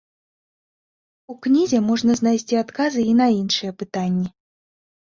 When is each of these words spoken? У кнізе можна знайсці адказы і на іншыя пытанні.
У 1.33 1.35
кнізе 1.43 1.79
можна 1.91 2.11
знайсці 2.23 2.59
адказы 2.65 3.01
і 3.13 3.17
на 3.23 3.31
іншыя 3.41 3.71
пытанні. 3.83 4.27